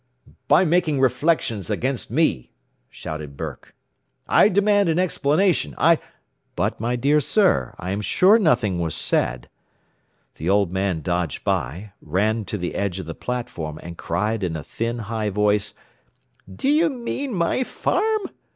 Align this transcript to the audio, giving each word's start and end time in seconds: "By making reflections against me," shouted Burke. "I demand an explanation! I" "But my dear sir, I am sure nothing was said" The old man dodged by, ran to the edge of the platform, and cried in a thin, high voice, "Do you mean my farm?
"By 0.47 0.65
making 0.65 0.99
reflections 0.99 1.69
against 1.69 2.09
me," 2.09 2.53
shouted 2.89 3.37
Burke. 3.37 3.75
"I 4.27 4.49
demand 4.49 4.89
an 4.89 4.97
explanation! 4.97 5.75
I" 5.77 5.99
"But 6.55 6.79
my 6.79 6.95
dear 6.95 7.19
sir, 7.21 7.75
I 7.77 7.91
am 7.91 8.01
sure 8.01 8.39
nothing 8.39 8.79
was 8.79 8.95
said" 8.95 9.47
The 10.37 10.49
old 10.49 10.71
man 10.71 11.01
dodged 11.01 11.43
by, 11.43 11.91
ran 12.01 12.45
to 12.45 12.57
the 12.57 12.73
edge 12.73 12.97
of 12.97 13.05
the 13.05 13.13
platform, 13.13 13.79
and 13.83 13.95
cried 13.95 14.41
in 14.43 14.55
a 14.55 14.63
thin, 14.63 14.97
high 15.05 15.29
voice, 15.29 15.75
"Do 16.51 16.67
you 16.67 16.89
mean 16.89 17.35
my 17.35 17.63
farm? 17.63 18.21